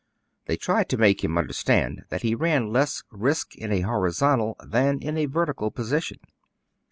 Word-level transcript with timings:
They 0.47 0.57
tried 0.57 0.89
to 0.89 0.97
make 0.97 1.23
him 1.23 1.37
understand 1.37 2.05
that 2.09 2.23
he 2.23 2.33
ran 2.33 2.73
less 2.73 3.03
risk 3.11 3.55
in 3.55 3.71
a 3.71 3.81
horizontal 3.81 4.55
than 4.65 4.97
in 4.99 5.15
a 5.15 5.27
vertical 5.27 5.69
position. 5.69 6.17